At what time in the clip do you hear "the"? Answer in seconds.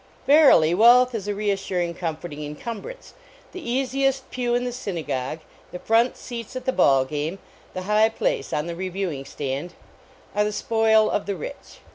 3.51-3.61, 4.63-4.71, 5.71-5.77, 6.65-6.73, 8.65-8.75, 10.43-10.51, 11.27-11.35